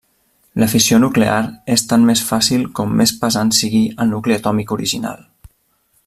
La 0.61 0.67
fissió 0.71 0.97
nuclear 1.03 1.35
és 1.75 1.83
tant 1.91 2.07
més 2.11 2.23
fàcil 2.31 2.65
com 2.79 2.97
més 3.01 3.13
pesant 3.25 3.53
sigui 3.61 3.83
el 4.05 4.13
nucli 4.17 4.39
atòmic 4.39 4.73
original. 4.81 5.25